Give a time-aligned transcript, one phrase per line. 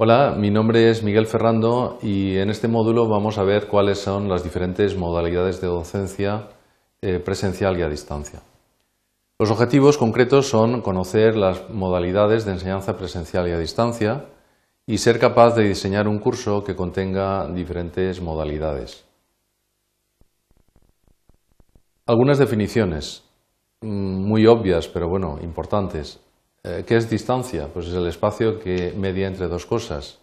[0.00, 4.28] Hola, mi nombre es Miguel Ferrando y en este módulo vamos a ver cuáles son
[4.28, 6.50] las diferentes modalidades de docencia
[7.02, 8.40] eh, presencial y a distancia.
[9.40, 14.26] Los objetivos concretos son conocer las modalidades de enseñanza presencial y a distancia
[14.86, 19.04] y ser capaz de diseñar un curso que contenga diferentes modalidades.
[22.06, 23.24] Algunas definiciones
[23.80, 26.20] mm, muy obvias, pero bueno, importantes.
[26.64, 27.68] Eh, ¿Qué es distancia?
[27.72, 30.18] Pues es el espacio que media entre dos cosas.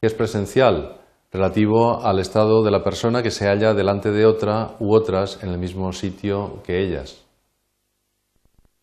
[0.00, 1.00] ¿Qué es presencial?
[1.32, 5.50] Relativo al estado de la persona que se halla delante de otra u otras en
[5.50, 7.24] el mismo sitio que ellas.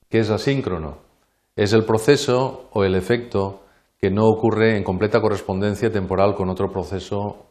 [0.09, 0.98] ¿Qué es asíncrono?
[1.55, 3.62] Es el proceso o el efecto
[4.00, 7.45] que no ocurre en completa correspondencia temporal con otro proceso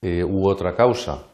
[0.00, 1.26] eh, u otra causa.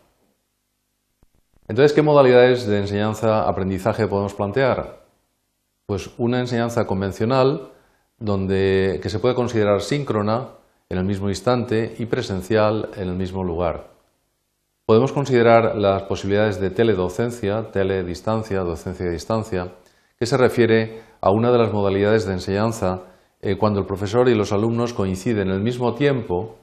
[1.68, 5.07] Entonces, ¿qué modalidades de enseñanza-aprendizaje podemos plantear?
[5.88, 7.70] Pues una enseñanza convencional
[8.18, 10.48] donde, que se puede considerar síncrona
[10.90, 13.88] en el mismo instante y presencial en el mismo lugar.
[14.84, 19.72] Podemos considerar las posibilidades de teledocencia, teledistancia, docencia a distancia,
[20.18, 23.04] que se refiere a una de las modalidades de enseñanza
[23.40, 26.56] eh, cuando el profesor y los alumnos coinciden en el mismo tiempo,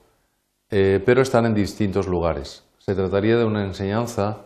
[0.69, 2.63] eh, pero están en distintos lugares.
[2.77, 4.45] Se trataría de una enseñanza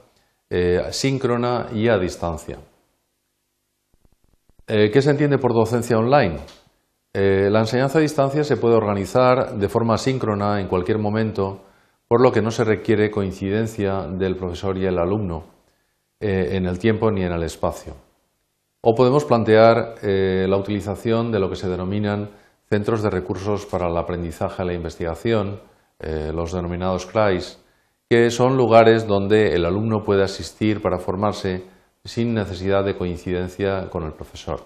[0.50, 2.60] eh, síncrona y a distancia.
[4.72, 6.38] Eh, ¿Qué se entiende por docencia online?
[7.12, 11.64] Eh, la enseñanza a distancia se puede organizar de forma síncrona en cualquier momento,
[12.08, 15.46] por lo que no se requiere coincidencia del profesor y el alumno
[16.20, 17.96] eh, en el tiempo ni en el espacio.
[18.82, 22.30] O podemos plantear la utilización de lo que se denominan
[22.70, 25.60] centros de recursos para el aprendizaje y la investigación,
[26.00, 27.62] los denominados CRAIs,
[28.10, 31.66] que son lugares donde el alumno puede asistir para formarse
[32.04, 34.64] sin necesidad de coincidencia con el profesor.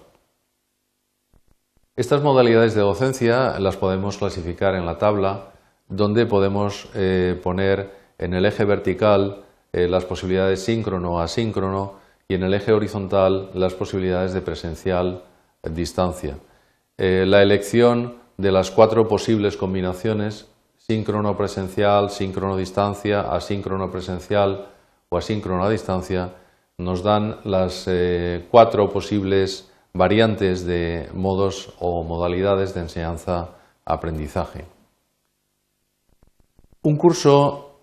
[1.96, 5.52] Estas modalidades de docencia las podemos clasificar en la tabla,
[5.88, 11.94] donde podemos eh, poner en el eje vertical eh, las posibilidades síncrono asíncrono
[12.26, 15.22] y en el eje horizontal las posibilidades de presencial
[15.62, 16.36] distancia.
[16.96, 20.46] Eh, la elección de las cuatro posibles combinaciones
[20.76, 24.66] síncrono presencial, síncrono distancia, asíncrono presencial
[25.08, 26.30] o asíncrono a distancia
[26.78, 34.64] nos dan las eh, cuatro posibles variantes de modos o modalidades de enseñanza-aprendizaje.
[36.82, 37.78] Un curso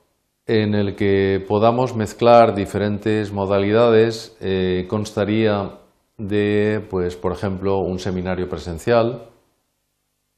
[0.45, 5.79] en el que podamos mezclar diferentes modalidades eh, constaría
[6.17, 9.29] de, pues, por ejemplo, un seminario presencial,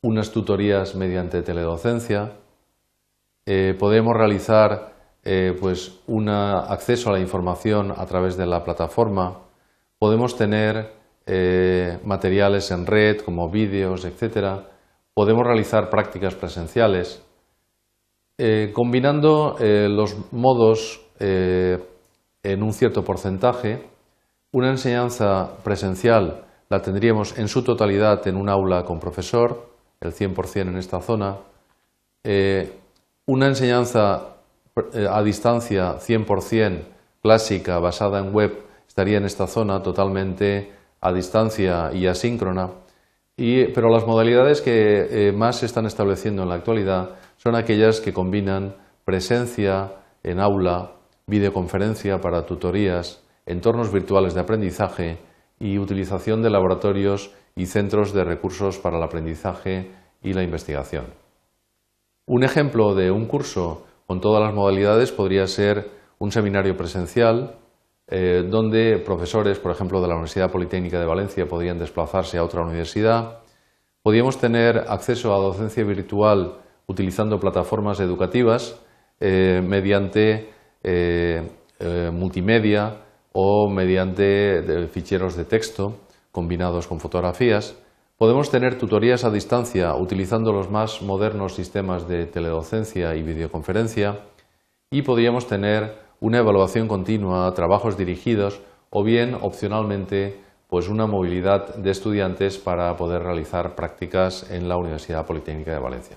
[0.04, 2.34] unas tutorías mediante teledocencia,
[3.46, 4.93] eh, podemos realizar
[5.26, 9.40] eh, pues un acceso a la información a través de la plataforma.
[9.98, 10.92] Podemos tener
[11.26, 14.66] eh, materiales en red como vídeos, etc.
[15.14, 17.24] Podemos realizar prácticas presenciales.
[18.38, 23.88] Eh, combinando los modos en un cierto porcentaje,
[24.52, 29.70] una enseñanza presencial la tendríamos en su totalidad en un aula con profesor,
[30.02, 31.38] el 100% en esta zona.
[33.26, 34.34] una enseñanza
[34.76, 36.82] a distancia 100%
[37.22, 42.70] clásica basada en web estaría en esta zona totalmente a distancia y asíncrona.
[43.36, 48.14] pero las modalidades que eh, más se están estableciendo en la actualidad son aquellas que
[48.14, 48.76] combinan
[49.06, 49.92] presencia
[50.24, 50.92] en aula,
[51.28, 55.18] videoconferencia para tutorías, entornos virtuales de aprendizaje
[55.60, 59.92] y utilización de laboratorios y centros de recursos para el aprendizaje
[60.22, 61.06] y la investigación.
[62.26, 67.56] Un ejemplo de un curso con todas las modalidades podría ser un seminario presencial
[68.08, 72.62] eh, donde profesores, por ejemplo, de la Universidad Politécnica de Valencia podrían desplazarse a otra
[72.62, 73.40] universidad.
[74.04, 78.80] Podríamos tener acceso a docencia virtual utilizando plataformas educativas
[79.20, 80.48] eh, mediante
[80.84, 81.42] eh,
[82.12, 82.98] multimedia
[83.32, 87.76] o mediante ficheros de texto combinados con fotografías.
[88.24, 94.22] Podemos tener tutorías a distancia utilizando los más modernos sistemas de teledocencia y videoconferencia
[94.90, 98.62] y podríamos tener una evaluación continua, trabajos dirigidos
[98.92, 100.40] o bien opcionalmente
[100.70, 106.16] pues una movilidad de estudiantes para poder realizar prácticas en la Universidad Politécnica de Valencia.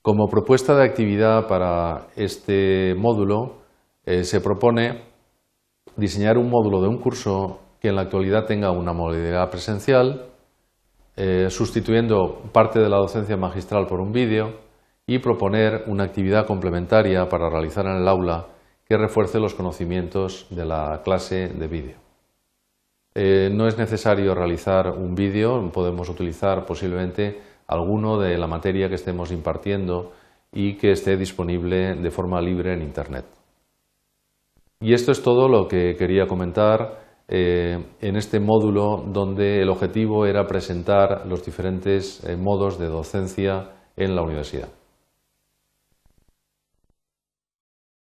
[0.00, 3.56] Como propuesta de actividad para este módulo
[4.06, 5.02] eh, se propone
[5.94, 10.30] diseñar un módulo de un curso que en la actualidad tenga una modalidad presencial,
[11.16, 14.60] eh, sustituyendo parte de la docencia magistral por un vídeo
[15.06, 18.46] y proponer una actividad complementaria para realizar en el aula
[18.86, 21.96] que refuerce los conocimientos de la clase de vídeo.
[23.14, 28.96] Eh, no es necesario realizar un vídeo, podemos utilizar posiblemente alguno de la materia que
[28.96, 30.12] estemos impartiendo
[30.52, 33.24] y que esté disponible de forma libre en Internet.
[34.80, 40.26] Y esto es todo lo que quería comentar eh, en este módulo donde el objetivo
[40.26, 44.68] era presentar los diferentes eh, modos de docencia en la universidad.